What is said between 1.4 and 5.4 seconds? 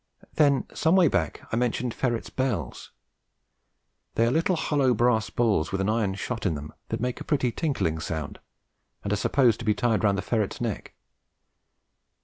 I mentioned ferrets' bells. They are little hollow brass